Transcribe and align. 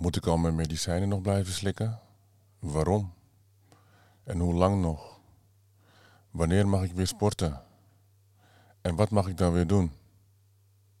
Moet 0.00 0.16
ik 0.16 0.26
al 0.26 0.36
mijn 0.36 0.54
medicijnen 0.54 1.08
nog 1.08 1.20
blijven 1.20 1.52
slikken? 1.52 2.00
Waarom? 2.58 3.12
En 4.24 4.38
hoe 4.38 4.54
lang 4.54 4.80
nog? 4.80 5.20
Wanneer 6.30 6.68
mag 6.68 6.82
ik 6.82 6.92
weer 6.92 7.06
sporten? 7.06 7.62
En 8.80 8.94
wat 8.94 9.10
mag 9.10 9.26
ik 9.26 9.36
dan 9.36 9.52
weer 9.52 9.66
doen? 9.66 9.92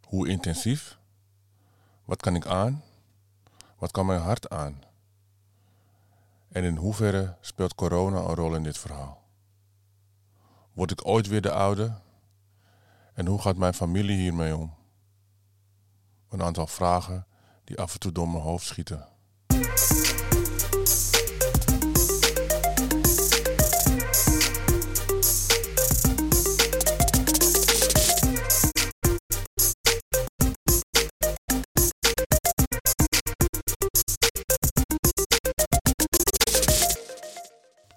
Hoe 0.04 0.28
intensief? 0.28 0.98
Wat 2.04 2.20
kan 2.20 2.34
ik 2.34 2.46
aan? 2.46 2.82
Wat 3.78 3.90
kan 3.90 4.06
mijn 4.06 4.20
hart 4.20 4.48
aan? 4.48 4.82
En 6.48 6.64
in 6.64 6.76
hoeverre 6.76 7.36
speelt 7.40 7.74
corona 7.74 8.18
een 8.18 8.34
rol 8.34 8.54
in 8.54 8.62
dit 8.62 8.78
verhaal? 8.78 9.22
Word 10.72 10.90
ik 10.90 11.06
ooit 11.06 11.26
weer 11.26 11.42
de 11.42 11.52
oude? 11.52 11.94
En 13.14 13.26
hoe 13.26 13.40
gaat 13.40 13.56
mijn 13.56 13.74
familie 13.74 14.16
hiermee 14.16 14.56
om? 14.56 14.74
Een 16.28 16.42
aantal 16.42 16.66
vragen 16.66 17.24
die 17.70 17.78
af 17.78 17.92
en 17.92 17.98
toe 17.98 18.12
door 18.12 18.28
mijn 18.28 18.42
hoofd 18.42 18.66
schieten. 18.66 19.08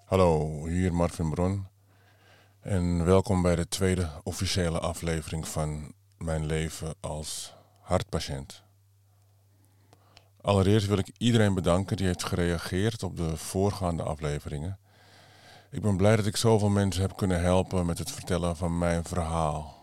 Hallo, 0.05 0.66
hier 0.66 0.94
Marvin 0.94 1.30
Bron. 1.30 1.67
En 2.62 3.05
welkom 3.05 3.42
bij 3.42 3.55
de 3.55 3.67
tweede 3.67 4.09
officiële 4.23 4.80
aflevering 4.80 5.48
van 5.48 5.94
mijn 6.17 6.45
leven 6.45 6.95
als 7.00 7.53
hartpatiënt. 7.81 8.64
Allereerst 10.43 10.88
wil 10.88 10.97
ik 10.97 11.11
iedereen 11.17 11.53
bedanken 11.53 11.97
die 11.97 12.05
heeft 12.05 12.23
gereageerd 12.23 13.03
op 13.03 13.17
de 13.17 13.38
voorgaande 13.38 14.03
afleveringen. 14.03 14.80
Ik 15.72 15.81
ben 15.81 15.97
blij 15.97 16.16
dat 16.16 16.25
ik 16.25 16.38
zoveel 16.38 16.69
mensen 16.69 17.02
heb 17.02 17.16
kunnen 17.17 17.41
helpen 17.41 17.85
met 17.85 17.97
het 17.97 18.11
vertellen 18.11 18.55
van 18.55 18.77
mijn 18.77 19.03
verhaal. 19.03 19.81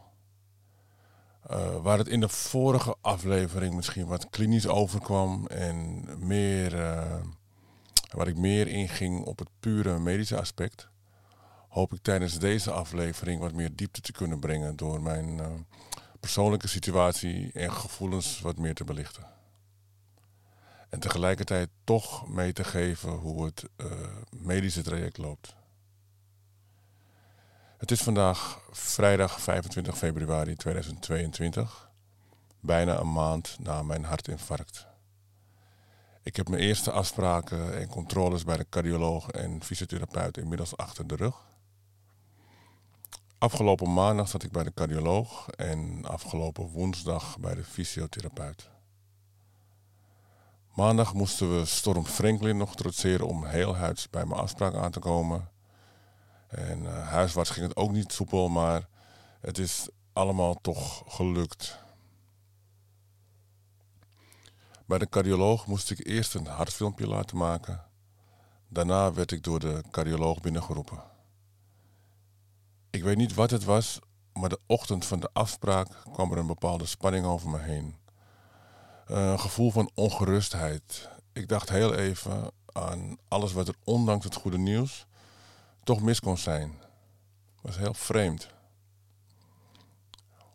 Uh, 1.51 1.77
waar 1.83 1.99
het 1.99 2.09
in 2.09 2.21
de 2.21 2.29
vorige 2.29 2.95
aflevering 3.01 3.75
misschien 3.75 4.07
wat 4.07 4.31
klinisch 4.31 4.67
overkwam 4.67 5.47
en 5.47 6.05
meer, 6.27 6.75
uh, 6.75 7.17
waar 8.11 8.29
ik 8.29 8.37
meer 8.37 8.69
inging 8.69 9.25
op 9.25 9.39
het 9.39 9.49
pure 9.61 9.99
medische 9.99 10.39
aspect, 10.39 10.89
hoop 11.69 11.93
ik 11.93 12.03
tijdens 12.03 12.39
deze 12.39 12.71
aflevering 12.71 13.41
wat 13.41 13.53
meer 13.53 13.77
diepte 13.77 14.01
te 14.01 14.13
kunnen 14.13 14.41
brengen 14.41 14.77
door 14.77 15.03
mijn 15.03 15.39
uh, 15.39 15.47
persoonlijke 16.21 16.69
situatie 16.69 17.51
en 17.53 17.73
gevoelens 17.73 18.41
wat 18.41 18.59
meer 18.59 18.75
te 18.75 18.85
belichten. 18.85 19.39
En 20.91 21.01
tegelijkertijd 21.01 21.69
toch 21.85 22.29
mee 22.29 22.53
te 22.53 22.65
geven 22.65 23.11
hoe 23.11 23.45
het 23.45 23.65
uh, 23.77 23.87
medische 24.37 24.83
traject 24.83 25.19
loopt. 25.19 25.55
Het 27.79 27.91
is 27.91 28.03
vandaag 28.03 28.61
vrijdag 28.71 29.41
25 29.41 29.99
februari 29.99 30.57
2022, 30.57 31.91
bijna 32.61 32.99
een 32.99 33.13
maand 33.13 33.57
na 33.61 33.83
mijn 33.83 34.05
hartinfarct. 34.05 34.87
Ik 36.23 36.37
heb 36.37 36.49
mijn 36.49 36.63
eerste 36.63 36.91
afspraken 36.91 37.79
en 37.79 37.89
controles 37.89 38.45
bij 38.45 38.57
de 38.57 38.67
cardioloog 38.69 39.29
en 39.29 39.63
fysiotherapeut 39.63 40.37
inmiddels 40.37 40.77
achter 40.77 41.07
de 41.07 41.17
rug. 41.17 41.49
Afgelopen 43.39 43.93
maandag 43.93 44.29
zat 44.29 44.43
ik 44.43 44.53
bij 44.53 44.65
de 44.65 44.75
cardioloog 44.75 45.49
en 45.49 46.05
afgelopen 46.07 46.67
woensdag 46.67 47.39
bij 47.39 47.55
de 47.55 47.65
fysiotherapeut. 47.65 48.71
Maandag 50.81 51.15
moesten 51.15 51.59
we 51.59 51.65
Storm 51.65 52.05
Franklin 52.05 52.57
nog 52.57 52.75
trotseren 52.75 53.27
om 53.27 53.45
heel 53.45 53.77
huids 53.77 54.11
bij 54.11 54.27
mijn 54.27 54.41
afspraak 54.41 54.75
aan 54.75 54.91
te 54.91 54.99
komen. 54.99 55.49
En 56.49 56.83
uh, 56.83 57.09
huiswaarts 57.09 57.51
ging 57.51 57.67
het 57.67 57.77
ook 57.77 57.91
niet 57.91 58.13
soepel, 58.13 58.49
maar 58.49 58.89
het 59.41 59.59
is 59.59 59.89
allemaal 60.13 60.61
toch 60.61 61.03
gelukt. 61.07 61.79
Bij 64.87 64.99
de 64.99 65.09
cardioloog 65.09 65.67
moest 65.67 65.91
ik 65.91 66.07
eerst 66.07 66.35
een 66.35 66.47
hartfilmpje 66.47 67.07
laten 67.07 67.37
maken. 67.37 67.85
Daarna 68.69 69.13
werd 69.13 69.33
ik 69.33 69.43
door 69.43 69.61
de 69.61 69.83
cardioloog 69.91 70.41
binnengeroepen. 70.41 71.03
Ik 72.91 73.03
weet 73.03 73.17
niet 73.17 73.35
wat 73.35 73.51
het 73.51 73.65
was, 73.65 73.99
maar 74.33 74.49
de 74.49 74.61
ochtend 74.67 75.05
van 75.05 75.21
de 75.21 75.31
afspraak 75.33 75.89
kwam 76.13 76.33
er 76.33 76.39
een 76.39 76.47
bepaalde 76.47 76.87
spanning 76.87 77.27
over 77.27 77.51
me 77.51 77.59
heen. 77.59 78.01
Een 79.11 79.41
gevoel 79.41 79.71
van 79.71 79.91
ongerustheid. 79.95 81.09
Ik 81.33 81.49
dacht 81.49 81.69
heel 81.69 81.95
even 81.95 82.51
aan 82.67 83.19
alles 83.29 83.53
wat 83.53 83.69
er 83.69 83.75
ondanks 83.85 84.25
het 84.25 84.35
goede 84.35 84.59
nieuws 84.59 85.07
toch 85.83 86.01
mis 86.01 86.21
kon 86.21 86.39
zijn. 86.39 86.83
Was 87.61 87.77
heel 87.77 87.95
vreemd. 87.95 88.49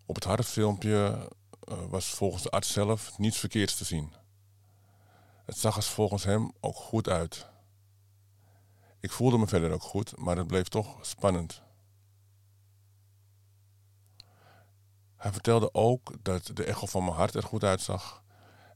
Op 0.06 0.16
het 0.16 0.24
hartfilmpje 0.24 1.30
uh, 1.70 1.78
was 1.90 2.06
volgens 2.06 2.44
de 2.44 2.50
arts 2.50 2.74
zelf 2.74 3.18
niets 3.18 3.38
verkeerds 3.38 3.76
te 3.76 3.86
zien. 3.86 4.14
Het 5.46 5.58
zag 5.58 5.76
er 5.76 5.84
volgens 5.84 6.24
hem 6.24 6.52
ook 6.60 6.76
goed 6.76 7.10
uit. 7.10 7.48
Ik 9.00 9.12
voelde 9.12 9.38
me 9.38 9.48
verder 9.48 9.72
ook 9.72 9.84
goed, 9.84 10.18
maar 10.18 10.38
het 10.38 10.48
bleef 10.48 10.68
toch 10.68 10.98
spannend. 11.02 11.62
Hij 15.16 15.32
vertelde 15.32 15.74
ook 15.74 16.14
dat 16.22 16.52
de 16.54 16.64
echo 16.64 16.86
van 16.86 17.04
mijn 17.04 17.16
hart 17.16 17.36
er 17.36 17.44
goed 17.44 17.64
uitzag. 17.64 18.24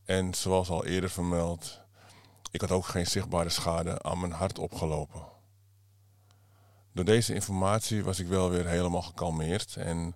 En 0.10 0.34
zoals 0.34 0.70
al 0.70 0.86
eerder 0.86 1.10
vermeld, 1.10 1.80
ik 2.52 2.62
had 2.62 2.72
ook 2.72 2.86
geen 2.86 3.08
zichtbare 3.08 3.50
schade 3.50 4.02
aan 4.02 4.20
mijn 4.20 4.32
hart 4.32 4.60
opgelopen. 4.60 5.22
Door 6.94 7.06
deze 7.06 7.34
informatie 7.34 8.04
was 8.04 8.20
ik 8.20 8.28
wel 8.28 8.50
weer 8.50 8.68
helemaal 8.68 9.02
gekalmeerd 9.02 9.76
en 9.76 10.16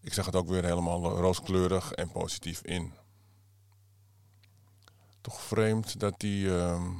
ik 0.00 0.12
zag 0.12 0.26
het 0.26 0.36
ook 0.36 0.48
weer 0.48 0.64
helemaal 0.64 1.18
rooskleurig 1.18 1.92
en 1.92 2.10
positief 2.10 2.60
in. 2.60 2.92
Toch 5.20 5.40
vreemd 5.40 6.00
dat 6.00 6.20
die, 6.20 6.46
uh, 6.46 6.90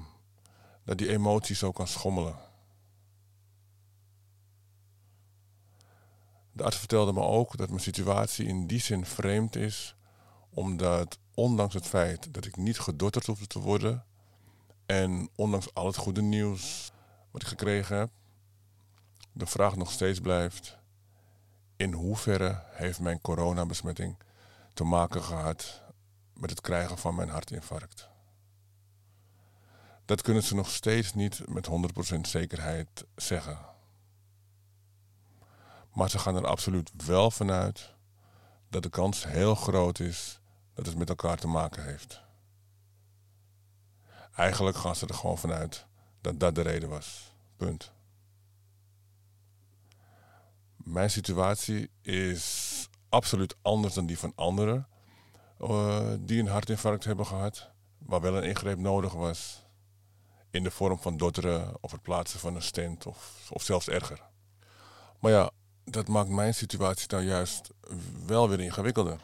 dat 0.84 0.98
die 0.98 1.08
emotie 1.08 1.56
zo 1.56 1.72
kan 1.72 1.86
schommelen. 1.86 2.36
De 6.52 6.64
arts 6.64 6.76
vertelde 6.78 7.12
me 7.12 7.22
ook 7.22 7.56
dat 7.56 7.68
mijn 7.68 7.80
situatie 7.80 8.46
in 8.46 8.66
die 8.66 8.80
zin 8.80 9.04
vreemd 9.04 9.56
is, 9.56 9.96
omdat 10.50 11.18
ondanks 11.34 11.74
het 11.74 11.86
feit 11.86 12.34
dat 12.34 12.44
ik 12.44 12.56
niet 12.56 12.78
gedotterd 12.78 13.26
hoefde 13.26 13.46
te 13.46 13.58
worden 13.58 14.04
en 14.86 15.28
ondanks 15.34 15.74
al 15.74 15.86
het 15.86 15.96
goede 15.96 16.22
nieuws 16.22 16.92
wat 17.30 17.42
ik 17.42 17.48
gekregen 17.48 17.96
heb, 17.96 18.10
de 19.32 19.46
vraag 19.46 19.76
nog 19.76 19.90
steeds 19.90 20.20
blijft: 20.20 20.78
in 21.76 21.92
hoeverre 21.92 22.62
heeft 22.70 23.00
mijn 23.00 23.20
coronabesmetting 23.20 24.16
te 24.74 24.84
maken 24.84 25.22
gehad 25.22 25.82
met 26.34 26.50
het 26.50 26.60
krijgen 26.60 26.98
van 26.98 27.14
mijn 27.14 27.28
hartinfarct? 27.28 28.08
Dat 30.04 30.22
kunnen 30.22 30.42
ze 30.42 30.54
nog 30.54 30.70
steeds 30.70 31.14
niet 31.14 31.48
met 31.48 31.68
100% 32.16 32.20
zekerheid 32.20 33.04
zeggen. 33.16 33.58
Maar 35.92 36.10
ze 36.10 36.18
gaan 36.18 36.36
er 36.36 36.46
absoluut 36.46 36.90
wel 37.06 37.30
vanuit 37.30 37.94
dat 38.68 38.82
de 38.82 38.88
kans 38.88 39.24
heel 39.24 39.54
groot 39.54 39.98
is 39.98 40.40
dat 40.74 40.86
het 40.86 40.98
met 40.98 41.08
elkaar 41.08 41.36
te 41.36 41.48
maken 41.48 41.84
heeft. 41.84 42.20
Eigenlijk 44.34 44.76
gaan 44.76 44.96
ze 44.96 45.06
er 45.06 45.14
gewoon 45.14 45.38
vanuit 45.38 45.86
dat 46.20 46.40
dat 46.40 46.54
de 46.54 46.62
reden 46.62 46.88
was. 46.88 47.34
Punt. 47.56 47.92
Mijn 50.76 51.10
situatie 51.10 51.90
is 52.02 52.88
absoluut 53.08 53.56
anders 53.62 53.94
dan 53.94 54.06
die 54.06 54.18
van 54.18 54.32
anderen 54.34 54.88
uh, 55.60 56.12
die 56.20 56.40
een 56.40 56.48
hartinfarct 56.48 57.04
hebben 57.04 57.26
gehad, 57.26 57.70
waar 57.98 58.20
wel 58.20 58.36
een 58.36 58.48
ingreep 58.48 58.78
nodig 58.78 59.12
was 59.12 59.66
in 60.50 60.62
de 60.62 60.70
vorm 60.70 60.98
van 60.98 61.16
dotteren 61.16 61.74
of 61.80 61.90
het 61.90 62.02
plaatsen 62.02 62.40
van 62.40 62.54
een 62.54 62.62
stent 62.62 63.06
of, 63.06 63.48
of 63.52 63.62
zelfs 63.62 63.88
erger. 63.88 64.22
Maar 65.20 65.32
ja, 65.32 65.50
dat 65.90 66.08
maakt 66.08 66.28
mijn 66.28 66.54
situatie 66.54 67.08
nou 67.08 67.22
juist 67.22 67.70
wel 68.26 68.48
weer 68.48 68.60
ingewikkelder. 68.60 69.20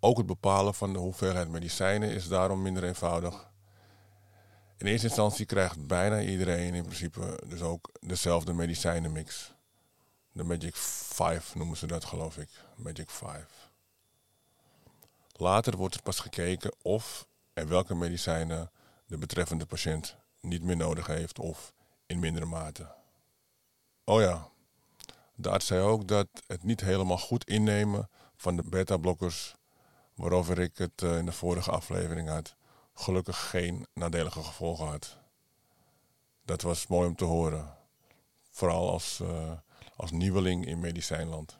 Ook 0.00 0.16
het 0.16 0.26
bepalen 0.26 0.74
van 0.74 0.92
de 0.92 0.98
hoeveelheid 0.98 1.48
medicijnen 1.48 2.10
is 2.10 2.28
daarom 2.28 2.62
minder 2.62 2.84
eenvoudig. 2.84 3.48
In 4.76 4.86
eerste 4.86 5.06
instantie 5.06 5.46
krijgt 5.46 5.86
bijna 5.86 6.20
iedereen 6.20 6.74
in 6.74 6.84
principe 6.84 7.40
dus 7.46 7.60
ook 7.60 7.90
dezelfde 8.00 8.52
medicijnenmix. 8.52 9.54
De 10.32 10.44
Magic 10.44 10.76
5 10.76 11.54
noemen 11.54 11.76
ze 11.76 11.86
dat 11.86 12.04
geloof 12.04 12.38
ik. 12.38 12.48
Magic 12.76 13.10
5. 13.10 13.70
Later 15.32 15.76
wordt 15.76 15.94
er 15.94 16.02
pas 16.02 16.20
gekeken 16.20 16.74
of 16.82 17.26
en 17.52 17.68
welke 17.68 17.94
medicijnen 17.94 18.70
de 19.06 19.18
betreffende 19.18 19.66
patiënt 19.66 20.16
niet 20.40 20.62
meer 20.62 20.76
nodig 20.76 21.06
heeft 21.06 21.38
of 21.38 21.72
in 22.06 22.18
mindere 22.18 22.46
mate. 22.46 22.99
Oh 24.10 24.20
ja, 24.20 24.48
de 25.34 25.50
arts 25.50 25.66
zei 25.66 25.80
ook 25.82 26.08
dat 26.08 26.26
het 26.46 26.62
niet 26.62 26.80
helemaal 26.80 27.18
goed 27.18 27.44
innemen 27.44 28.08
van 28.36 28.56
de 28.56 28.62
beta-blokkers, 28.62 29.54
waarover 30.14 30.58
ik 30.58 30.78
het 30.78 31.02
eh, 31.02 31.18
in 31.18 31.26
de 31.26 31.32
vorige 31.32 31.70
aflevering 31.70 32.28
had, 32.28 32.56
gelukkig 32.94 33.50
geen 33.50 33.86
nadelige 33.94 34.42
gevolgen 34.42 34.86
had. 34.86 35.18
Dat 36.44 36.62
was 36.62 36.86
mooi 36.86 37.08
om 37.08 37.16
te 37.16 37.24
horen. 37.24 37.76
Vooral 38.50 38.90
als, 38.90 39.20
uh, 39.22 39.52
als 39.96 40.10
nieuweling 40.10 40.66
in 40.66 40.80
medicijnland. 40.80 41.58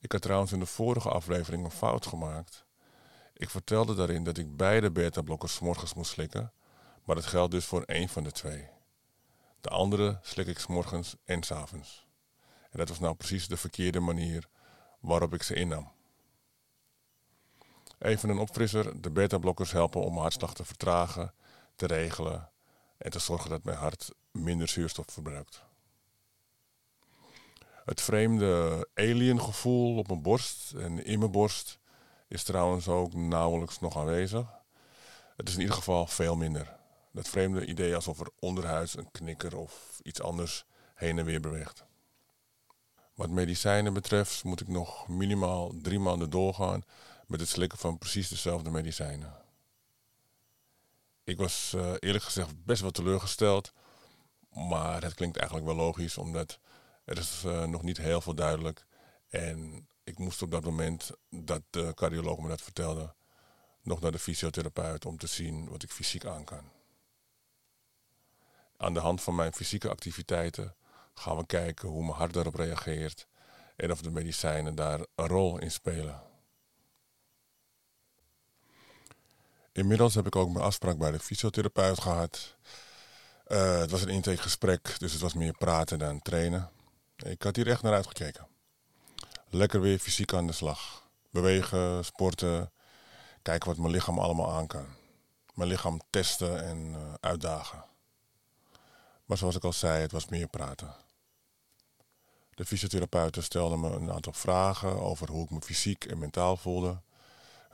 Ik 0.00 0.12
had 0.12 0.22
trouwens 0.22 0.52
in 0.52 0.58
de 0.58 0.66
vorige 0.66 1.08
aflevering 1.08 1.64
een 1.64 1.70
fout 1.70 2.06
gemaakt. 2.06 2.64
Ik 3.34 3.50
vertelde 3.50 3.94
daarin 3.94 4.24
dat 4.24 4.38
ik 4.38 4.56
beide 4.56 4.90
beta-blokkers 4.90 5.58
morgens 5.58 5.94
moest 5.94 6.10
slikken, 6.10 6.52
maar 7.04 7.16
dat 7.16 7.26
geldt 7.26 7.52
dus 7.52 7.64
voor 7.64 7.82
één 7.82 8.08
van 8.08 8.24
de 8.24 8.32
twee. 8.32 8.68
De 9.62 9.68
andere 9.68 10.18
slik 10.22 10.46
ik 10.46 10.58
s 10.58 10.66
morgens 10.66 11.16
en 11.24 11.42
s. 11.42 11.50
En 11.50 12.78
dat 12.78 12.88
was 12.88 12.98
nou 12.98 13.14
precies 13.14 13.48
de 13.48 13.56
verkeerde 13.56 14.00
manier 14.00 14.48
waarop 15.00 15.34
ik 15.34 15.42
ze 15.42 15.54
innam. 15.54 15.92
Even 17.98 18.28
een 18.28 18.38
opfrisser. 18.38 19.00
De 19.02 19.10
beta-blokkers 19.10 19.72
helpen 19.72 20.00
om 20.00 20.18
hartslag 20.18 20.54
te 20.54 20.64
vertragen, 20.64 21.34
te 21.76 21.86
regelen 21.86 22.50
en 22.96 23.10
te 23.10 23.18
zorgen 23.18 23.50
dat 23.50 23.64
mijn 23.64 23.76
hart 23.76 24.10
minder 24.30 24.68
zuurstof 24.68 25.06
verbruikt. 25.08 25.62
Het 27.84 28.00
vreemde 28.00 28.88
alien 28.94 29.40
gevoel 29.40 29.98
op 29.98 30.08
mijn 30.08 30.22
borst 30.22 30.72
en 30.72 31.04
in 31.04 31.18
mijn 31.18 31.30
borst 31.30 31.78
is 32.28 32.42
trouwens 32.42 32.88
ook 32.88 33.14
nauwelijks 33.14 33.80
nog 33.80 33.96
aanwezig. 33.96 34.46
Het 35.36 35.48
is 35.48 35.54
in 35.54 35.60
ieder 35.60 35.76
geval 35.76 36.06
veel 36.06 36.36
minder. 36.36 36.80
Dat 37.12 37.28
vreemde 37.28 37.66
idee 37.66 37.94
alsof 37.94 38.20
er 38.20 38.30
onderhuids 38.38 38.96
een 38.96 39.10
knikker 39.10 39.56
of 39.56 40.00
iets 40.02 40.20
anders 40.20 40.64
heen 40.94 41.18
en 41.18 41.24
weer 41.24 41.40
beweegt. 41.40 41.84
Wat 43.14 43.30
medicijnen 43.30 43.92
betreft 43.92 44.44
moet 44.44 44.60
ik 44.60 44.68
nog 44.68 45.08
minimaal 45.08 45.72
drie 45.82 45.98
maanden 45.98 46.30
doorgaan 46.30 46.82
met 47.26 47.40
het 47.40 47.48
slikken 47.48 47.78
van 47.78 47.98
precies 47.98 48.28
dezelfde 48.28 48.70
medicijnen. 48.70 49.34
Ik 51.24 51.36
was 51.36 51.72
uh, 51.76 51.92
eerlijk 51.98 52.24
gezegd 52.24 52.64
best 52.64 52.80
wel 52.80 52.90
teleurgesteld, 52.90 53.72
maar 54.50 55.02
het 55.02 55.14
klinkt 55.14 55.36
eigenlijk 55.36 55.66
wel 55.66 55.76
logisch 55.76 56.18
omdat 56.18 56.58
er 57.04 57.18
is 57.18 57.42
uh, 57.46 57.64
nog 57.64 57.82
niet 57.82 57.96
heel 57.96 58.20
veel 58.20 58.34
duidelijk. 58.34 58.86
En 59.28 59.88
ik 60.04 60.18
moest 60.18 60.42
op 60.42 60.50
dat 60.50 60.64
moment 60.64 61.10
dat 61.30 61.62
de 61.70 61.92
cardioloog 61.94 62.38
me 62.38 62.48
dat 62.48 62.62
vertelde, 62.62 63.14
nog 63.82 64.00
naar 64.00 64.12
de 64.12 64.18
fysiotherapeut 64.18 65.06
om 65.06 65.18
te 65.18 65.26
zien 65.26 65.68
wat 65.68 65.82
ik 65.82 65.90
fysiek 65.90 66.24
aan 66.24 66.44
kan. 66.44 66.70
Aan 68.82 68.94
de 68.94 69.00
hand 69.00 69.22
van 69.22 69.34
mijn 69.34 69.52
fysieke 69.52 69.88
activiteiten 69.88 70.74
gaan 71.14 71.36
we 71.36 71.46
kijken 71.46 71.88
hoe 71.88 72.04
mijn 72.04 72.16
hart 72.16 72.32
daarop 72.32 72.54
reageert 72.54 73.26
en 73.76 73.90
of 73.90 74.02
de 74.02 74.10
medicijnen 74.10 74.74
daar 74.74 75.00
een 75.14 75.26
rol 75.26 75.58
in 75.58 75.70
spelen. 75.70 76.22
Inmiddels 79.72 80.14
heb 80.14 80.26
ik 80.26 80.36
ook 80.36 80.50
mijn 80.50 80.64
afspraak 80.64 80.98
bij 80.98 81.10
de 81.10 81.18
fysiotherapeut 81.18 82.00
gehad. 82.00 82.56
Uh, 83.46 83.78
het 83.78 83.90
was 83.90 84.02
een 84.02 84.08
intakegesprek, 84.08 84.98
dus 84.98 85.12
het 85.12 85.20
was 85.20 85.34
meer 85.34 85.56
praten 85.58 85.98
dan 85.98 86.22
trainen. 86.22 86.70
Ik 87.16 87.42
had 87.42 87.56
hier 87.56 87.68
echt 87.68 87.82
naar 87.82 87.94
uitgekeken. 87.94 88.46
Lekker 89.48 89.80
weer 89.80 89.98
fysiek 89.98 90.32
aan 90.32 90.46
de 90.46 90.52
slag. 90.52 91.08
Bewegen, 91.30 92.04
sporten, 92.04 92.72
kijken 93.42 93.68
wat 93.68 93.78
mijn 93.78 93.92
lichaam 93.92 94.18
allemaal 94.18 94.52
aan 94.52 94.66
kan. 94.66 94.86
Mijn 95.54 95.68
lichaam 95.68 96.00
testen 96.10 96.64
en 96.64 96.78
uh, 96.78 97.14
uitdagen. 97.20 97.90
Maar 99.24 99.36
zoals 99.36 99.56
ik 99.56 99.64
al 99.64 99.72
zei, 99.72 100.00
het 100.00 100.12
was 100.12 100.28
meer 100.28 100.48
praten. 100.48 100.94
De 102.54 102.64
fysiotherapeuten 102.64 103.42
stelden 103.42 103.80
me 103.80 103.90
een 103.90 104.12
aantal 104.12 104.32
vragen 104.32 105.00
over 105.00 105.30
hoe 105.30 105.44
ik 105.44 105.50
me 105.50 105.60
fysiek 105.60 106.04
en 106.04 106.18
mentaal 106.18 106.56
voelde. 106.56 107.00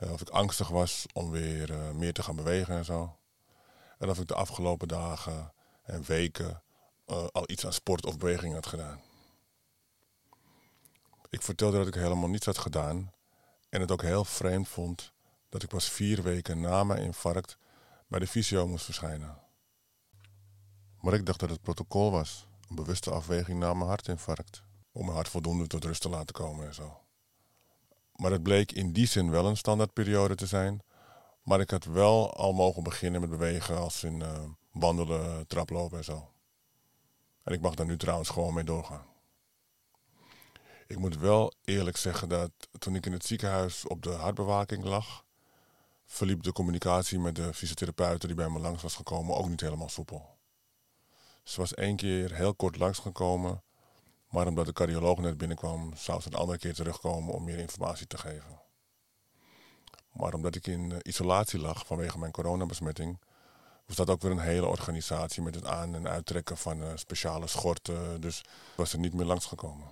Uh, 0.03 0.11
of 0.11 0.21
ik 0.21 0.29
angstig 0.29 0.67
was 0.67 1.05
om 1.13 1.31
weer 1.31 1.69
uh, 1.69 1.89
meer 1.91 2.13
te 2.13 2.23
gaan 2.23 2.35
bewegen 2.35 2.75
en 2.75 2.85
zo. 2.85 3.17
En 3.97 4.09
of 4.09 4.19
ik 4.19 4.27
de 4.27 4.35
afgelopen 4.35 4.87
dagen 4.87 5.53
en 5.83 6.03
weken 6.03 6.61
uh, 7.07 7.27
al 7.31 7.49
iets 7.49 7.65
aan 7.65 7.73
sport 7.73 8.05
of 8.05 8.17
beweging 8.17 8.53
had 8.53 8.67
gedaan. 8.67 9.01
Ik 11.29 11.41
vertelde 11.41 11.77
dat 11.77 11.87
ik 11.87 11.93
helemaal 11.93 12.29
niets 12.29 12.45
had 12.45 12.57
gedaan 12.57 13.11
en 13.69 13.81
het 13.81 13.91
ook 13.91 14.01
heel 14.01 14.25
vreemd 14.25 14.67
vond 14.67 15.13
dat 15.49 15.63
ik 15.63 15.69
pas 15.69 15.89
vier 15.89 16.23
weken 16.23 16.61
na 16.61 16.83
mijn 16.83 17.01
infarct 17.01 17.57
bij 18.07 18.19
de 18.19 18.27
fysio 18.27 18.67
moest 18.67 18.85
verschijnen. 18.85 19.37
Maar 21.01 21.13
ik 21.13 21.25
dacht 21.25 21.39
dat 21.39 21.49
het 21.49 21.61
protocol 21.61 22.11
was, 22.11 22.47
een 22.69 22.75
bewuste 22.75 23.11
afweging 23.11 23.59
na 23.59 23.73
mijn 23.73 23.89
hartinfarct, 23.89 24.63
om 24.91 25.01
mijn 25.01 25.15
hart 25.15 25.29
voldoende 25.29 25.67
tot 25.67 25.83
rust 25.83 26.01
te 26.01 26.09
laten 26.09 26.33
komen 26.33 26.67
en 26.67 26.73
zo. 26.73 26.99
Maar 28.15 28.31
het 28.31 28.43
bleek 28.43 28.71
in 28.71 28.93
die 28.93 29.07
zin 29.07 29.31
wel 29.31 29.45
een 29.45 29.57
standaardperiode 29.57 30.35
te 30.35 30.45
zijn, 30.45 30.81
maar 31.43 31.59
ik 31.59 31.69
had 31.69 31.83
wel 31.83 32.33
al 32.33 32.53
mogen 32.53 32.83
beginnen 32.83 33.21
met 33.21 33.29
bewegen 33.29 33.77
als 33.77 34.03
in 34.03 34.19
uh, 34.19 34.43
wandelen, 34.71 35.47
traplopen 35.47 35.97
en 35.97 36.03
zo. 36.03 36.31
En 37.43 37.53
ik 37.53 37.61
mag 37.61 37.75
daar 37.75 37.85
nu 37.85 37.97
trouwens 37.97 38.29
gewoon 38.29 38.53
mee 38.53 38.63
doorgaan. 38.63 39.05
Ik 40.87 40.97
moet 40.97 41.17
wel 41.17 41.53
eerlijk 41.63 41.97
zeggen 41.97 42.29
dat 42.29 42.51
toen 42.79 42.95
ik 42.95 43.05
in 43.05 43.11
het 43.11 43.25
ziekenhuis 43.25 43.87
op 43.87 44.03
de 44.03 44.11
hartbewaking 44.11 44.83
lag, 44.83 45.25
verliep 46.05 46.43
de 46.43 46.51
communicatie 46.51 47.19
met 47.19 47.35
de 47.35 47.53
fysiotherapeuten 47.53 48.27
die 48.27 48.37
bij 48.37 48.49
me 48.49 48.59
langs 48.59 48.81
was 48.81 48.95
gekomen 48.95 49.35
ook 49.35 49.49
niet 49.49 49.61
helemaal 49.61 49.89
soepel. 49.89 50.38
Ze 51.43 51.59
was 51.59 51.73
één 51.73 51.95
keer 51.95 52.33
heel 52.33 52.55
kort 52.55 52.77
langsgekomen, 52.77 53.63
maar 54.29 54.47
omdat 54.47 54.65
de 54.65 54.73
cardioloog 54.73 55.17
net 55.17 55.37
binnenkwam, 55.37 55.95
zou 55.95 56.21
ze 56.21 56.27
een 56.27 56.39
andere 56.39 56.57
keer 56.57 56.73
terugkomen 56.73 57.33
om 57.33 57.43
meer 57.43 57.57
informatie 57.57 58.07
te 58.07 58.17
geven. 58.17 58.61
Maar 60.11 60.33
omdat 60.33 60.55
ik 60.55 60.67
in 60.67 60.91
eh, 60.91 60.97
isolatie 61.01 61.59
lag 61.59 61.85
vanwege 61.85 62.19
mijn 62.19 62.31
coronabesmetting, 62.31 63.19
was 63.85 63.95
dat 63.95 64.09
ook 64.09 64.21
weer 64.21 64.31
een 64.31 64.39
hele 64.39 64.67
organisatie 64.67 65.41
met 65.41 65.55
het 65.55 65.65
aan- 65.65 65.95
en 65.95 66.07
uittrekken 66.07 66.57
van 66.57 66.81
uh, 66.81 66.91
speciale 66.95 67.47
schorten, 67.47 68.21
dus 68.21 68.41
was 68.75 68.93
er 68.93 68.99
niet 68.99 69.13
meer 69.13 69.25
langsgekomen. 69.25 69.87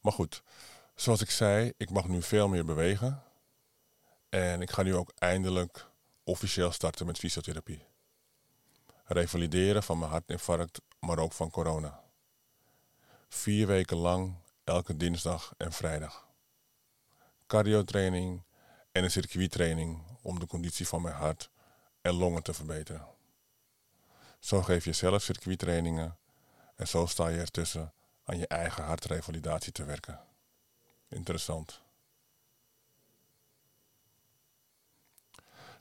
Maar 0.00 0.12
goed, 0.12 0.42
zoals 0.94 1.20
ik 1.20 1.30
zei, 1.30 1.72
ik 1.76 1.90
mag 1.90 2.08
nu 2.08 2.22
veel 2.22 2.48
meer 2.48 2.64
bewegen. 2.64 3.22
En 4.28 4.60
ik 4.60 4.70
ga 4.70 4.82
nu 4.82 4.94
ook 4.94 5.12
eindelijk 5.18 5.86
officieel 6.24 6.72
starten 6.72 7.06
met 7.06 7.18
fysiotherapie. 7.18 7.84
Revalideren 9.06 9.82
van 9.82 9.98
mijn 9.98 10.10
hartinfarct, 10.10 10.80
maar 11.00 11.18
ook 11.18 11.32
van 11.32 11.50
corona. 11.50 12.02
Vier 13.28 13.66
weken 13.66 13.96
lang, 13.96 14.34
elke 14.64 14.96
dinsdag 14.96 15.54
en 15.56 15.72
vrijdag. 15.72 16.26
Cardiotraining 17.46 18.42
en 18.92 19.04
een 19.04 19.10
circuittraining 19.10 20.02
om 20.22 20.38
de 20.38 20.46
conditie 20.46 20.88
van 20.88 21.02
mijn 21.02 21.14
hart 21.14 21.50
en 22.00 22.14
longen 22.14 22.42
te 22.42 22.54
verbeteren. 22.54 23.06
Zo 24.38 24.62
geef 24.62 24.84
je 24.84 24.92
zelf 24.92 25.22
circuittrainingen 25.22 26.18
en 26.74 26.88
zo 26.88 27.06
sta 27.06 27.28
je 27.28 27.38
ertussen 27.38 27.92
aan 28.24 28.38
je 28.38 28.46
eigen 28.46 28.84
hartrevalidatie 28.84 29.72
te 29.72 29.84
werken. 29.84 30.20
Interessant. 31.08 31.84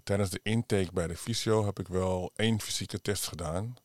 Tijdens 0.06 0.30
de 0.30 0.40
intake 0.44 0.90
bij 0.94 1.08
de 1.08 1.18
fysio 1.18 1.66
heb 1.66 1.80
ik 1.80 1.88
wel 1.88 2.32
één 2.36 2.62
fysieke 2.62 3.02
test 3.02 3.28
gedaan. 3.28 3.76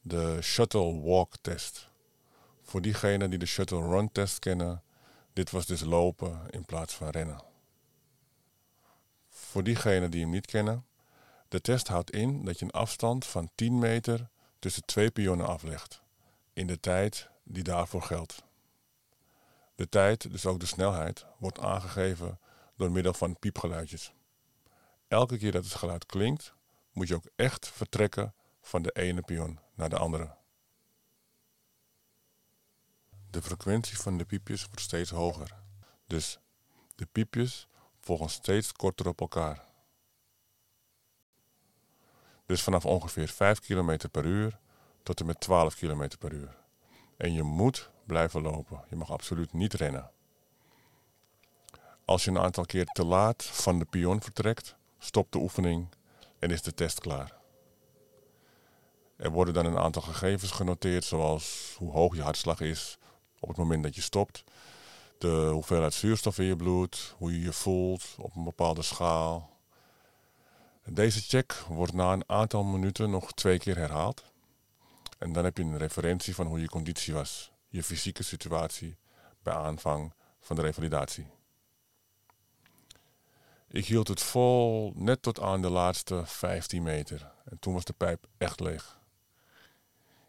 De 0.00 0.38
Shuttle 0.40 1.00
Walk 1.00 1.34
test. 1.40 1.88
Voor 2.62 2.82
diegenen 2.82 3.30
die 3.30 3.38
de 3.38 3.46
Shuttle 3.46 3.80
Run 3.88 4.12
test 4.12 4.38
kennen, 4.38 4.82
dit 5.32 5.50
was 5.50 5.66
dus 5.66 5.80
lopen 5.80 6.40
in 6.50 6.64
plaats 6.64 6.94
van 6.94 7.08
rennen. 7.08 7.42
Voor 9.28 9.62
diegenen 9.62 10.10
die 10.10 10.20
hem 10.20 10.30
niet 10.30 10.46
kennen, 10.46 10.86
de 11.48 11.60
test 11.60 11.88
houdt 11.88 12.10
in 12.10 12.44
dat 12.44 12.58
je 12.58 12.64
een 12.64 12.70
afstand 12.70 13.26
van 13.26 13.50
10 13.54 13.78
meter 13.78 14.28
tussen 14.58 14.84
twee 14.84 15.10
pionnen 15.10 15.46
aflegt. 15.46 16.02
In 16.52 16.66
de 16.66 16.80
tijd 16.80 17.28
die 17.42 17.62
daarvoor 17.62 18.02
geldt. 18.02 18.42
De 19.74 19.88
tijd, 19.88 20.30
dus 20.30 20.46
ook 20.46 20.60
de 20.60 20.66
snelheid, 20.66 21.26
wordt 21.38 21.58
aangegeven 21.58 22.38
door 22.76 22.90
middel 22.90 23.14
van 23.14 23.38
piepgeluidjes. 23.38 24.12
Elke 25.12 25.38
keer 25.38 25.52
dat 25.52 25.64
het 25.64 25.74
geluid 25.74 26.06
klinkt, 26.06 26.54
moet 26.92 27.08
je 27.08 27.14
ook 27.14 27.28
echt 27.36 27.68
vertrekken 27.68 28.34
van 28.60 28.82
de 28.82 28.90
ene 28.90 29.22
pion 29.22 29.58
naar 29.74 29.88
de 29.88 29.98
andere. 29.98 30.34
De 33.30 33.42
frequentie 33.42 33.98
van 33.98 34.18
de 34.18 34.24
piepjes 34.24 34.64
wordt 34.64 34.80
steeds 34.80 35.10
hoger. 35.10 35.54
Dus 36.06 36.38
de 36.94 37.06
piepjes 37.06 37.68
volgen 38.00 38.30
steeds 38.30 38.72
korter 38.72 39.08
op 39.08 39.20
elkaar. 39.20 39.64
Dus 42.46 42.62
vanaf 42.62 42.86
ongeveer 42.86 43.28
5 43.28 43.60
km 43.60 43.98
per 44.10 44.24
uur 44.24 44.58
tot 45.02 45.20
en 45.20 45.26
met 45.26 45.40
12 45.40 45.74
km 45.74 46.08
per 46.18 46.32
uur. 46.32 46.56
En 47.16 47.32
je 47.32 47.42
moet 47.42 47.90
blijven 48.04 48.42
lopen. 48.42 48.84
Je 48.88 48.96
mag 48.96 49.10
absoluut 49.10 49.52
niet 49.52 49.74
rennen. 49.74 50.10
Als 52.04 52.24
je 52.24 52.30
een 52.30 52.38
aantal 52.38 52.64
keer 52.64 52.86
te 52.86 53.04
laat 53.04 53.44
van 53.44 53.78
de 53.78 53.84
pion 53.84 54.22
vertrekt, 54.22 54.76
stopt 55.04 55.32
de 55.32 55.38
oefening 55.38 55.88
en 56.38 56.50
is 56.50 56.62
de 56.62 56.74
test 56.74 57.00
klaar. 57.00 57.34
Er 59.16 59.30
worden 59.30 59.54
dan 59.54 59.66
een 59.66 59.78
aantal 59.78 60.02
gegevens 60.02 60.50
genoteerd, 60.50 61.04
zoals 61.04 61.74
hoe 61.78 61.92
hoog 61.92 62.16
je 62.16 62.22
hartslag 62.22 62.60
is 62.60 62.98
op 63.40 63.48
het 63.48 63.56
moment 63.56 63.82
dat 63.82 63.94
je 63.94 64.00
stopt, 64.00 64.44
de 65.18 65.48
hoeveelheid 65.52 65.94
zuurstof 65.94 66.38
in 66.38 66.44
je 66.44 66.56
bloed, 66.56 67.14
hoe 67.18 67.32
je 67.32 67.40
je 67.40 67.52
voelt 67.52 68.14
op 68.18 68.36
een 68.36 68.44
bepaalde 68.44 68.82
schaal. 68.82 69.50
Deze 70.84 71.20
check 71.20 71.52
wordt 71.68 71.92
na 71.92 72.12
een 72.12 72.28
aantal 72.28 72.62
minuten 72.62 73.10
nog 73.10 73.32
twee 73.32 73.58
keer 73.58 73.76
herhaald. 73.76 74.24
En 75.18 75.32
dan 75.32 75.44
heb 75.44 75.56
je 75.56 75.62
een 75.62 75.78
referentie 75.78 76.34
van 76.34 76.46
hoe 76.46 76.60
je 76.60 76.68
conditie 76.68 77.14
was, 77.14 77.52
je 77.68 77.82
fysieke 77.82 78.22
situatie 78.22 78.96
bij 79.42 79.54
aanvang 79.54 80.12
van 80.40 80.56
de 80.56 80.62
revalidatie. 80.62 81.26
Ik 83.72 83.86
hield 83.86 84.08
het 84.08 84.22
vol 84.22 84.92
net 84.94 85.22
tot 85.22 85.40
aan 85.40 85.62
de 85.62 85.70
laatste 85.70 86.22
15 86.26 86.82
meter 86.82 87.32
en 87.44 87.58
toen 87.58 87.74
was 87.74 87.84
de 87.84 87.92
pijp 87.92 88.26
echt 88.38 88.60
leeg. 88.60 88.98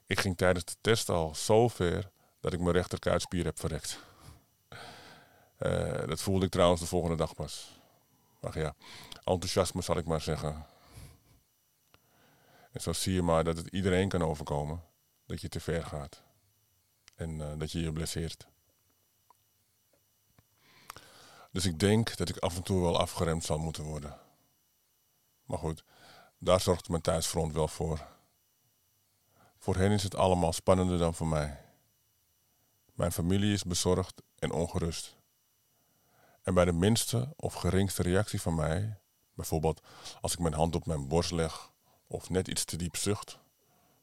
Ik 0.07 0.19
ging 0.19 0.37
tijdens 0.37 0.65
de 0.65 0.75
test 0.81 1.09
al 1.09 1.35
zo 1.35 1.67
ver 1.67 2.11
dat 2.39 2.53
ik 2.53 2.59
mijn 2.59 2.75
rechterkuitspier 2.75 3.45
heb 3.45 3.59
verrekt. 3.59 3.99
Uh, 5.59 6.07
dat 6.07 6.21
voelde 6.21 6.45
ik 6.45 6.51
trouwens 6.51 6.81
de 6.81 6.87
volgende 6.87 7.15
dag 7.15 7.33
pas. 7.33 7.79
Ach 8.41 8.55
ja, 8.55 8.75
enthousiasme 9.23 9.81
zal 9.81 9.97
ik 9.97 10.05
maar 10.05 10.21
zeggen. 10.21 10.65
En 12.71 12.81
zo 12.81 12.93
zie 12.93 13.13
je 13.13 13.21
maar 13.21 13.43
dat 13.43 13.57
het 13.57 13.67
iedereen 13.67 14.09
kan 14.09 14.23
overkomen 14.23 14.83
dat 15.25 15.41
je 15.41 15.49
te 15.49 15.59
ver 15.59 15.83
gaat. 15.83 16.23
En 17.15 17.29
uh, 17.29 17.51
dat 17.57 17.71
je 17.71 17.81
je 17.81 17.93
blesseert. 17.93 18.47
Dus 21.53 21.65
ik 21.65 21.79
denk 21.79 22.17
dat 22.17 22.29
ik 22.29 22.37
af 22.37 22.55
en 22.55 22.63
toe 22.63 22.81
wel 22.81 22.99
afgeremd 22.99 23.43
zal 23.43 23.57
moeten 23.57 23.83
worden. 23.83 24.17
Maar 25.45 25.57
goed, 25.57 25.83
daar 26.37 26.61
zorgt 26.61 26.89
mijn 26.89 27.01
thuisfront 27.01 27.53
wel 27.53 27.67
voor. 27.67 28.07
Voor 29.57 29.75
hen 29.75 29.91
is 29.91 30.03
het 30.03 30.15
allemaal 30.15 30.53
spannender 30.53 30.97
dan 30.97 31.13
voor 31.13 31.27
mij. 31.27 31.65
Mijn 32.93 33.11
familie 33.11 33.53
is 33.53 33.63
bezorgd 33.63 34.21
en 34.39 34.51
ongerust. 34.51 35.15
En 36.41 36.53
bij 36.53 36.65
de 36.65 36.71
minste 36.71 37.33
of 37.35 37.53
geringste 37.53 38.03
reactie 38.03 38.41
van 38.41 38.55
mij, 38.55 38.97
bijvoorbeeld 39.33 39.81
als 40.21 40.33
ik 40.33 40.39
mijn 40.39 40.53
hand 40.53 40.75
op 40.75 40.85
mijn 40.85 41.07
borst 41.07 41.31
leg 41.31 41.71
of 42.07 42.29
net 42.29 42.47
iets 42.47 42.65
te 42.65 42.75
diep 42.75 42.95
zucht, 42.95 43.39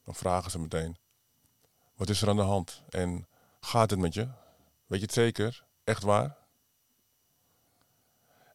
dan 0.03 0.15
vragen 0.15 0.51
ze 0.51 0.59
meteen: 0.59 0.97
Wat 1.95 2.09
is 2.09 2.21
er 2.21 2.29
aan 2.29 2.35
de 2.35 2.41
hand? 2.41 2.83
En 2.89 3.27
gaat 3.59 3.89
het 3.89 3.99
met 3.99 4.13
je? 4.13 4.29
Weet 4.85 4.99
je 4.99 5.05
het 5.05 5.13
zeker? 5.13 5.65
Echt 5.83 6.03
waar? 6.03 6.40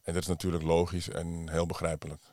En 0.07 0.13
dat 0.13 0.21
is 0.21 0.27
natuurlijk 0.27 0.63
logisch 0.63 1.09
en 1.09 1.49
heel 1.49 1.65
begrijpelijk. 1.65 2.23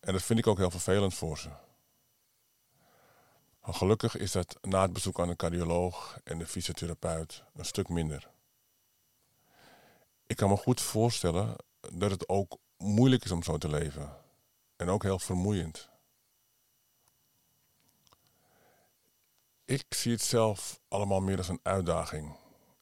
En 0.00 0.12
dat 0.12 0.22
vind 0.22 0.38
ik 0.38 0.46
ook 0.46 0.58
heel 0.58 0.70
vervelend 0.70 1.14
voor 1.14 1.38
ze. 1.38 1.50
Gelukkig 3.62 4.16
is 4.16 4.32
dat 4.32 4.58
na 4.60 4.82
het 4.82 4.92
bezoek 4.92 5.20
aan 5.20 5.28
de 5.28 5.36
cardioloog 5.36 6.18
en 6.24 6.38
de 6.38 6.46
fysiotherapeut 6.46 7.44
een 7.54 7.64
stuk 7.64 7.88
minder. 7.88 8.30
Ik 10.26 10.36
kan 10.36 10.48
me 10.48 10.56
goed 10.56 10.80
voorstellen 10.80 11.56
dat 11.80 12.10
het 12.10 12.28
ook 12.28 12.58
moeilijk 12.76 13.24
is 13.24 13.30
om 13.30 13.42
zo 13.42 13.58
te 13.58 13.68
leven. 13.68 14.16
En 14.76 14.88
ook 14.88 15.02
heel 15.02 15.18
vermoeiend. 15.18 15.88
Ik 19.64 19.84
zie 19.88 20.12
het 20.12 20.22
zelf 20.22 20.80
allemaal 20.88 21.20
meer 21.20 21.38
als 21.38 21.48
een 21.48 21.60
uitdaging. 21.62 22.36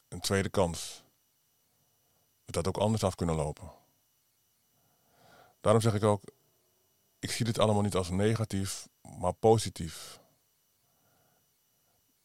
Een 0.09 0.21
tweede 0.21 0.49
kans. 0.49 1.05
Dat 2.51 2.69
ook 2.69 2.77
anders 2.77 3.05
af 3.05 3.15
kunnen 3.15 3.35
lopen. 3.35 3.71
Daarom 5.61 5.83
zeg 5.83 5.95
ik 5.95 6.03
ook, 6.03 6.23
ik 7.19 7.31
zie 7.31 7.45
dit 7.45 7.59
allemaal 7.59 7.83
niet 7.83 7.95
als 7.95 8.11
negatief, 8.11 8.89
maar 9.19 9.33
positief. 9.33 10.21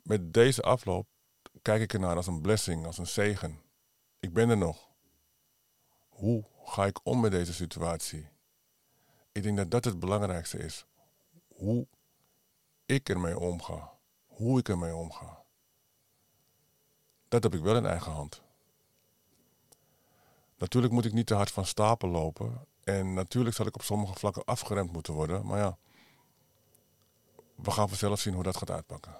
Met 0.03 0.33
deze 0.33 0.61
afloop 0.61 1.07
kijk 1.61 1.81
ik 1.81 1.93
ernaar 1.93 2.15
als 2.15 2.27
een 2.27 2.41
blessing, 2.41 2.85
als 2.85 2.97
een 2.97 3.07
zegen. 3.07 3.61
Ik 4.19 4.33
ben 4.33 4.49
er 4.49 4.57
nog. 4.57 4.89
Hoe 6.09 6.45
ga 6.63 6.85
ik 6.85 6.99
om 7.03 7.19
met 7.19 7.31
deze 7.31 7.53
situatie? 7.53 8.27
Ik 9.31 9.43
denk 9.43 9.57
dat 9.57 9.71
dat 9.71 9.85
het 9.85 9.99
belangrijkste 9.99 10.57
is. 10.57 10.85
Hoe 11.47 11.87
ik 12.85 13.09
ermee 13.09 13.39
omga. 13.39 13.97
Hoe 14.25 14.59
ik 14.59 14.69
ermee 14.69 14.95
omga. 14.95 15.43
Dat 17.27 17.43
heb 17.43 17.53
ik 17.53 17.61
wel 17.61 17.75
in 17.75 17.85
eigen 17.85 18.11
hand. 18.11 18.44
Natuurlijk 20.57 20.93
moet 20.93 21.05
ik 21.05 21.13
niet 21.13 21.27
te 21.27 21.33
hard 21.33 21.51
van 21.51 21.65
stapel 21.65 22.09
lopen. 22.09 22.67
En 22.83 23.13
natuurlijk 23.13 23.55
zal 23.55 23.65
ik 23.65 23.75
op 23.75 23.81
sommige 23.81 24.13
vlakken 24.13 24.45
afgeremd 24.45 24.91
moeten 24.91 25.13
worden. 25.13 25.45
Maar 25.45 25.59
ja, 25.59 25.77
we 27.55 27.71
gaan 27.71 27.87
vanzelf 27.87 28.19
zien 28.19 28.33
hoe 28.33 28.43
dat 28.43 28.57
gaat 28.57 28.69
uitpakken. 28.69 29.15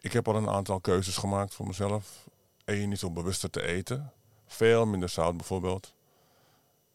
Ik 0.00 0.12
heb 0.12 0.28
al 0.28 0.36
een 0.36 0.48
aantal 0.48 0.80
keuzes 0.80 1.16
gemaakt 1.16 1.54
voor 1.54 1.66
mezelf. 1.66 2.28
Eén 2.64 2.88
niet 2.88 3.04
om 3.04 3.14
bewuster 3.14 3.50
te 3.50 3.62
eten. 3.62 4.12
Veel 4.46 4.86
minder 4.86 5.08
zout 5.08 5.36
bijvoorbeeld. 5.36 5.94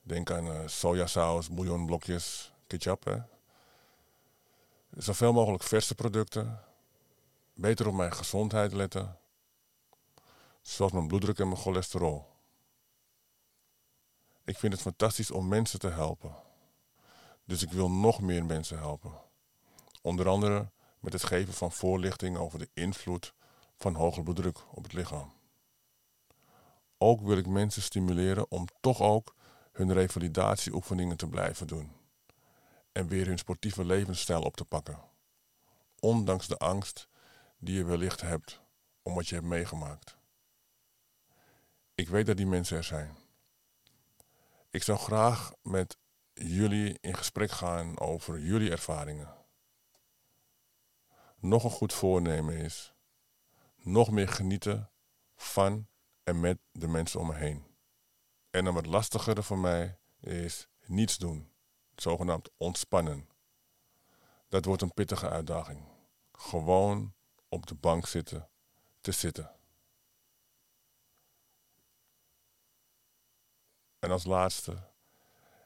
Denk 0.01 0.31
aan 0.31 0.45
uh, 0.45 0.60
sojasaus, 0.65 1.50
bouillonblokjes, 1.50 2.53
ketchup. 2.67 3.03
Hè. 3.03 3.17
Zoveel 4.98 5.34
mogelijk 5.34 5.63
verse 5.63 5.95
producten. 5.95 6.60
Beter 7.53 7.88
op 7.88 7.93
mijn 7.93 8.13
gezondheid 8.13 8.74
letten. 8.74 9.17
Zoals 10.65 10.91
mijn 10.91 11.07
bloeddruk 11.07 11.39
en 11.39 11.48
mijn 11.48 11.60
cholesterol. 11.60 12.27
Ik 14.43 14.57
vind 14.57 14.74
het 14.74 14.81
fantastisch 14.81 15.31
om 15.31 15.48
mensen 15.48 15.79
te 15.79 15.88
helpen. 15.89 16.36
Dus 17.43 17.62
ik 17.62 17.72
wil 17.72 17.91
nog 17.91 18.22
meer 18.22 18.45
mensen 18.45 18.77
helpen. 18.77 19.12
Onder 20.01 20.27
andere 20.27 20.72
met 21.00 21.13
het 21.13 21.24
geven 21.24 21.53
van 21.53 21.72
voorlichting 21.72 22.38
over 22.38 22.60
de 22.60 22.69
invloed 22.74 23.34
van 23.77 23.95
hoge 23.95 24.24
bloeddruk 24.24 24.60
op 24.72 24.84
het 24.84 24.93
lichaam. 24.93 25.34
Ook 26.98 27.22
wil 27.22 27.38
ik 27.38 27.48
mensen 27.48 27.81
stimuleren 27.81 28.51
om 28.51 28.67
toch 28.81 29.01
ook 29.01 29.36
hun 29.72 29.93
revalidatieoefeningen 29.93 31.17
te 31.17 31.27
blijven 31.27 31.67
doen. 31.67 31.91
En 32.91 33.07
weer 33.07 33.25
hun 33.25 33.38
sportieve 33.38 33.86
levensstijl 33.86 34.41
op 34.41 34.55
te 34.57 34.65
pakken. 34.65 35.00
Ondanks 36.00 36.48
de 36.48 36.57
angst 36.57 37.07
die 37.57 37.75
je 37.75 37.84
wellicht 37.84 38.22
hebt 38.22 38.62
om 39.01 39.13
wat 39.13 39.27
je 39.27 39.36
hebt 39.36 39.48
meegemaakt. 39.48 40.14
Ik 41.95 42.09
weet 42.09 42.25
dat 42.25 42.37
die 42.37 42.45
mensen 42.45 42.77
er 42.77 42.83
zijn. 42.83 43.17
Ik 44.69 44.83
zou 44.83 44.97
graag 44.97 45.53
met 45.61 45.97
jullie 46.33 46.97
in 47.01 47.15
gesprek 47.15 47.51
gaan 47.51 47.99
over 47.99 48.39
jullie 48.39 48.71
ervaringen. 48.71 49.33
Nog 51.39 51.63
een 51.63 51.69
goed 51.69 51.93
voornemen 51.93 52.55
is 52.55 52.93
nog 53.75 54.11
meer 54.11 54.27
genieten 54.27 54.91
van 55.35 55.87
en 56.23 56.39
met 56.39 56.59
de 56.71 56.87
mensen 56.87 57.19
om 57.19 57.27
me 57.27 57.35
heen. 57.35 57.65
En 58.49 58.63
dan 58.63 58.73
wat 58.73 58.85
lastiger 58.85 59.43
voor 59.43 59.59
mij 59.59 59.99
is 60.19 60.67
niets 60.85 61.17
doen, 61.17 61.51
zogenaamd 61.95 62.49
ontspannen. 62.57 63.29
Dat 64.49 64.65
wordt 64.65 64.81
een 64.81 64.93
pittige 64.93 65.29
uitdaging. 65.29 65.83
Gewoon 66.31 67.13
op 67.47 67.65
de 67.65 67.75
bank 67.75 68.07
zitten, 68.07 68.49
te 69.01 69.11
zitten. 69.11 69.51
En 74.05 74.12
als 74.12 74.25
laatste, 74.25 74.77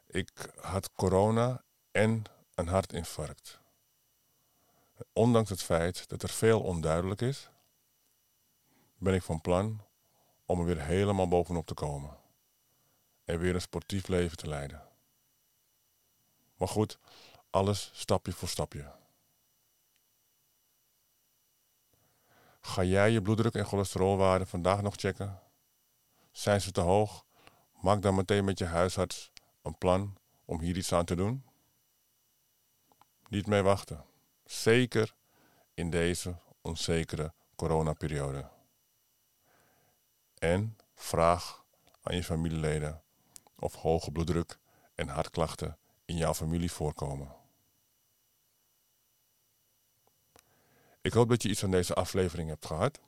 ik 0.08 0.54
had 0.62 0.94
corona 0.94 1.64
en 1.92 2.24
een 2.56 2.68
hartinfarct. 2.68 3.60
Ondanks 5.14 5.50
het 5.50 5.64
feit 5.64 6.10
dat 6.10 6.24
er 6.24 6.30
veel 6.30 6.62
onduidelijk 6.62 7.22
is, 7.22 7.50
ben 8.98 9.14
ik 9.14 9.24
van 9.24 9.42
plan 9.42 9.82
om 10.46 10.60
er 10.60 10.66
weer 10.66 10.82
helemaal 10.82 11.28
bovenop 11.28 11.66
te 11.66 11.74
komen. 11.74 12.18
En 13.24 13.40
weer 13.40 13.56
een 13.56 13.62
sportief 13.62 14.08
leven 14.08 14.38
te 14.38 14.48
leiden. 14.48 14.88
Maar 16.56 16.68
goed, 16.68 17.00
alles 17.50 17.92
stapje 17.94 18.32
voor 18.32 18.48
stapje. 18.48 18.92
Ga 22.62 22.84
jij 22.84 23.12
je 23.12 23.22
bloeddruk 23.22 23.54
en 23.54 23.66
cholesterolwaarden 23.66 24.48
vandaag 24.48 24.82
nog 24.82 24.96
checken? 24.96 25.42
Zijn 26.32 26.62
ze 26.62 26.72
te 26.72 26.82
hoog? 26.82 27.28
Maak 27.82 28.02
dan 28.02 28.16
meteen 28.16 28.46
met 28.46 28.60
je 28.60 28.66
huisarts 28.66 29.32
een 29.62 29.78
plan 29.78 30.18
om 30.46 30.60
hier 30.60 30.78
iets 30.78 30.94
aan 30.94 31.06
te 31.06 31.16
doen. 31.16 31.44
Niet 33.28 33.48
mee 33.48 33.62
wachten. 33.62 34.06
Zeker 34.46 35.16
in 35.74 35.90
deze 35.90 36.36
onzekere 36.62 37.34
coronaperiode. 37.56 38.50
En 40.34 40.78
vraag 40.96 41.66
aan 42.02 42.16
je 42.16 42.24
familieleden 42.24 43.02
of 43.56 43.76
hoge 43.76 44.12
bloeddruk 44.12 44.60
en 44.96 45.08
hartklachten 45.08 45.78
in 46.06 46.18
jouw 46.18 46.34
familie 46.34 46.72
voorkomen. 46.72 47.36
Ik 51.02 51.14
hoop 51.14 51.30
dat 51.30 51.44
je 51.44 51.50
iets 51.50 51.64
aan 51.64 51.72
deze 51.72 51.94
aflevering 51.94 52.50
hebt 52.50 52.66
gehad. 52.66 53.00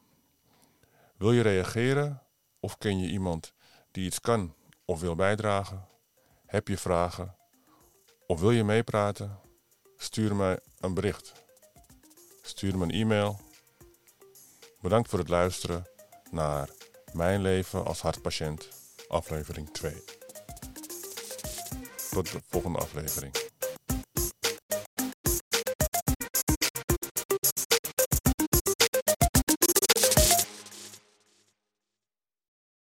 Wil 1.17 1.31
je 1.31 1.41
reageren 1.41 2.23
of 2.59 2.77
ken 2.77 2.99
je 2.99 3.09
iemand 3.09 3.53
die 3.91 4.05
iets 4.05 4.19
kan 4.19 4.55
of 4.91 4.99
wil 4.99 5.15
bijdragen? 5.15 5.87
Heb 6.45 6.67
je 6.67 6.77
vragen 6.77 7.35
of 8.27 8.39
wil 8.39 8.51
je 8.51 8.63
meepraten? 8.63 9.39
Stuur 9.97 10.35
me 10.35 10.61
een 10.79 10.93
bericht. 10.93 11.31
Stuur 12.41 12.77
me 12.77 12.83
een 12.83 12.91
e-mail. 12.91 13.39
Bedankt 14.81 15.09
voor 15.09 15.19
het 15.19 15.29
luisteren 15.29 15.85
naar 16.31 16.69
Mijn 17.13 17.41
leven 17.41 17.85
als 17.85 18.01
hartpatiënt, 18.01 18.69
aflevering 19.07 19.73
2. 19.73 20.03
Tot 22.09 22.31
de 22.31 22.41
volgende 22.49 22.79
aflevering. 22.79 23.40